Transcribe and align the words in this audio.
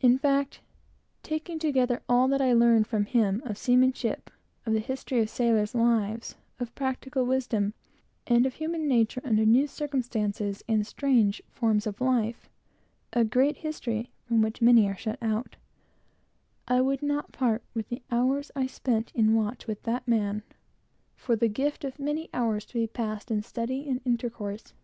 In 0.00 0.16
fact, 0.16 0.60
taking 1.24 1.58
together 1.58 2.04
all 2.08 2.28
that 2.28 2.40
I 2.40 2.52
learned 2.52 2.86
from 2.86 3.04
him 3.04 3.42
of 3.44 3.58
seamanship, 3.58 4.30
of 4.64 4.74
the 4.74 4.78
history 4.78 5.18
of 5.22 5.28
sailors' 5.28 5.74
lives, 5.74 6.36
of 6.60 6.72
practical 6.76 7.26
wisdom, 7.26 7.74
and 8.28 8.46
of 8.46 8.54
human 8.54 8.86
nature 8.86 9.20
under 9.24 9.44
new 9.44 9.66
circumstances, 9.66 10.62
a 10.68 10.84
great 13.24 13.56
history 13.56 14.12
from 14.22 14.40
which 14.40 14.62
many 14.62 14.86
are 14.86 14.96
shut 14.96 15.18
out, 15.20 15.56
I 16.68 16.80
would 16.80 17.02
not 17.02 17.32
part 17.32 17.64
with 17.74 17.88
the 17.88 18.02
hours 18.08 18.52
I 18.54 18.68
spent 18.68 19.10
in 19.16 19.32
the 19.32 19.36
watch 19.36 19.66
with 19.66 19.82
that 19.82 20.06
man 20.06 20.44
for 21.16 21.32
any 21.32 21.48
given 21.48 21.72
hours 22.32 22.66
of 22.66 22.74
my 22.76 22.80
life 22.82 22.92
passed 22.92 23.32
in 23.32 23.42
study 23.42 23.88
and 23.88 23.96
social 23.98 24.12
intercourse. 24.12 24.74